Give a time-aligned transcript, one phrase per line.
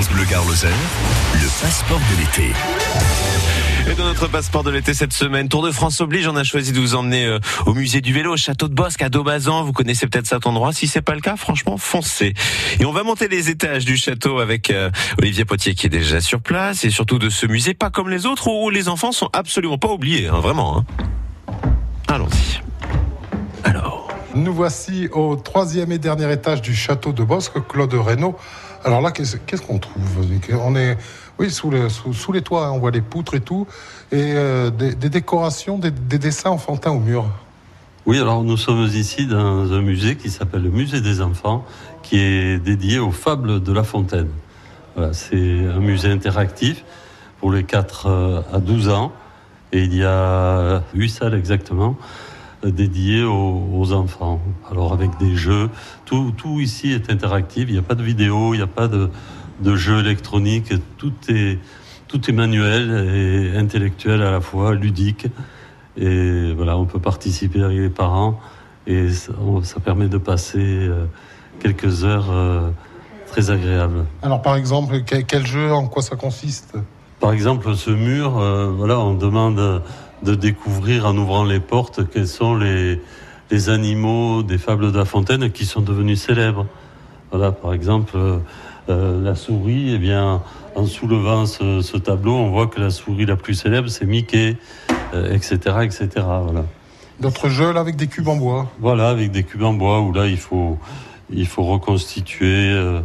[0.00, 2.54] France Bleu le passeport de l'été.
[3.90, 6.72] Et dans notre passeport de l'été cette semaine, Tour de France oblige, on a choisi
[6.72, 9.62] de vous emmener euh, au musée du vélo, au château de Bosque à Daubazan.
[9.62, 10.72] Vous connaissez peut-être cet endroit.
[10.72, 12.32] Si c'est pas le cas, franchement, foncez.
[12.78, 16.22] Et on va monter les étages du château avec euh, Olivier Potier qui est déjà
[16.22, 19.28] sur place et surtout de ce musée, pas comme les autres où les enfants sont
[19.34, 20.78] absolument pas oubliés, hein, vraiment.
[20.78, 21.52] Hein.
[22.08, 22.69] Allons-y.
[24.36, 28.36] Nous voici au troisième et dernier étage du château de Bosque, Claude Reynaud.
[28.84, 30.02] Alors là, qu'est-ce qu'on trouve
[30.52, 30.96] On est,
[31.40, 31.72] oui, sous,
[32.12, 33.66] sous, les toits, hein, on voit les poutres et tout,
[34.12, 37.26] et euh, des, décorations, des, des dessins enfantins au mur.
[38.06, 41.64] Oui, alors nous sommes ici dans un musée qui s'appelle le Musée des enfants,
[42.04, 44.30] qui est dédié aux fables de La Fontaine.
[45.12, 46.84] C'est un musée interactif
[47.40, 49.12] pour les 4 euh, à 12 ans,
[49.72, 51.96] et il y a 8 salles exactement
[52.64, 54.40] dédiées aux, aux enfants.
[54.70, 55.70] Alors avec des jeux,
[56.04, 58.88] tout, tout ici est interactif, il n'y a pas de vidéo, il n'y a pas
[58.88, 59.10] de,
[59.60, 61.58] de jeux électroniques, tout est,
[62.08, 65.26] tout est manuel et intellectuel à la fois, ludique.
[65.96, 68.40] Et voilà, on peut participer avec les parents
[68.86, 69.32] et ça,
[69.84, 71.06] permet de passer euh,
[71.60, 72.70] quelques heures euh,
[73.26, 74.04] très agréables.
[74.22, 76.76] Alors par exemple, quel, quel jeu, en quoi ça consiste?
[77.20, 79.82] Par exemple, ce mur, euh, voilà, on demande
[80.22, 83.00] de découvrir en ouvrant les portes quels sont les,
[83.50, 86.66] les animaux des fables de La Fontaine qui sont devenus célèbres.
[87.30, 88.38] Voilà, par exemple, euh,
[88.88, 90.42] euh, la souris, eh bien,
[90.74, 94.56] en soulevant ce, ce tableau, on voit que la souris la plus célèbre, c'est Mickey,
[95.14, 96.08] euh, etc., etc.
[96.16, 96.64] Voilà.
[97.20, 98.70] D'autres jeux là avec des cubes en bois?
[98.80, 100.78] Voilà, avec des cubes en bois où là, il faut,
[101.30, 103.00] il faut reconstituer euh,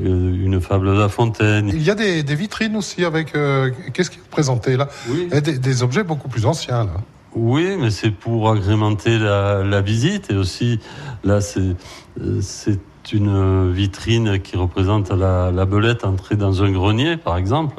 [0.00, 1.68] une fable de La Fontaine.
[1.68, 3.34] Il y a des, des vitrines aussi avec.
[3.34, 5.28] euh, Qu'est-ce qui est présenté là Oui.
[5.32, 6.92] Et des, des objets beaucoup plus anciens là.
[7.34, 10.80] Oui, mais c'est pour agrémenter la, la visite et aussi
[11.24, 11.74] là c'est
[12.20, 12.78] euh, c'est
[13.12, 17.76] une vitrine qui représente la, la belette entrée dans un grenier par exemple.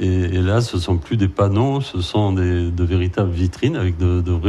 [0.00, 3.98] Et, et là, ce sont plus des panneaux, ce sont des, de véritables vitrines avec
[3.98, 4.46] de, de vrais